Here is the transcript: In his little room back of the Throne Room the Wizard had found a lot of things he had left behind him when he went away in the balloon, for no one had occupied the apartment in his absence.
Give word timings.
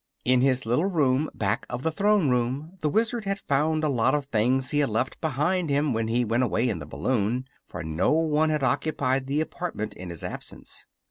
In 0.25 0.41
his 0.41 0.65
little 0.65 0.87
room 0.87 1.29
back 1.31 1.67
of 1.69 1.83
the 1.83 1.91
Throne 1.91 2.27
Room 2.31 2.71
the 2.81 2.89
Wizard 2.89 3.25
had 3.25 3.37
found 3.37 3.83
a 3.83 3.87
lot 3.87 4.15
of 4.15 4.25
things 4.25 4.71
he 4.71 4.79
had 4.79 4.89
left 4.89 5.21
behind 5.21 5.69
him 5.69 5.93
when 5.93 6.07
he 6.07 6.25
went 6.25 6.41
away 6.41 6.67
in 6.67 6.79
the 6.79 6.87
balloon, 6.87 7.45
for 7.67 7.83
no 7.83 8.11
one 8.11 8.49
had 8.49 8.63
occupied 8.63 9.27
the 9.27 9.41
apartment 9.41 9.93
in 9.93 10.09
his 10.09 10.23
absence. 10.23 10.87